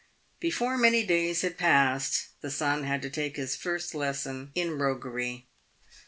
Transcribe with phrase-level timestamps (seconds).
[0.39, 5.45] Before many days had passed, the son had to take his first lesson in roguery.